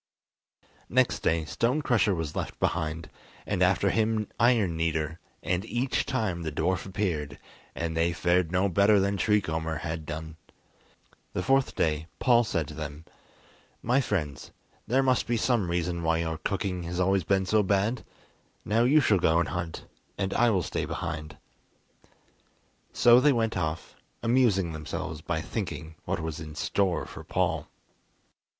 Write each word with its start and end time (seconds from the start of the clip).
Next 0.89 1.19
day 1.19 1.45
Stone 1.45 1.83
Crusher 1.83 2.15
was 2.15 2.35
left 2.35 2.59
behind, 2.59 3.07
and 3.45 3.61
after 3.61 3.91
him 3.91 4.27
Iron 4.39 4.75
Kneader, 4.75 5.19
and 5.43 5.63
each 5.63 6.07
time 6.07 6.41
the 6.41 6.51
dwarf 6.51 6.87
appeared, 6.87 7.37
and 7.75 7.95
they 7.95 8.11
fared 8.11 8.51
no 8.51 8.67
better 8.67 8.99
than 8.99 9.15
Tree 9.15 9.41
Comber 9.41 9.75
had 9.85 10.07
done. 10.07 10.37
The 11.33 11.43
fourth 11.43 11.75
day 11.75 12.07
Paul 12.17 12.43
said 12.43 12.67
to 12.69 12.73
them: 12.73 13.05
"My 13.83 14.01
friends, 14.01 14.49
there 14.87 15.03
must 15.03 15.27
be 15.27 15.37
some 15.37 15.69
reason 15.69 16.01
why 16.01 16.17
your 16.17 16.39
cooking 16.39 16.81
has 16.81 16.99
always 16.99 17.23
been 17.23 17.45
so 17.45 17.61
bad, 17.61 18.03
now 18.65 18.83
you 18.83 19.01
shall 19.01 19.19
go 19.19 19.39
and 19.39 19.49
hunt 19.49 19.85
and 20.17 20.33
I 20.33 20.49
will 20.49 20.63
stay 20.63 20.85
behind." 20.85 21.37
So 22.91 23.19
they 23.19 23.33
went 23.33 23.55
off, 23.55 23.93
amusing 24.23 24.71
themselves 24.73 25.21
by 25.21 25.41
thinking 25.41 25.93
what 26.05 26.19
was 26.19 26.39
in 26.39 26.55
store 26.55 27.05
for 27.05 27.23
Paul. 27.23 27.67